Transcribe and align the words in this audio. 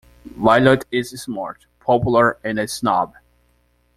Violet 0.35 0.85
is 0.91 1.11
smart, 1.11 1.67
popular, 1.79 2.39
and 2.43 2.57
a 2.57 2.67
snob. 2.67 3.13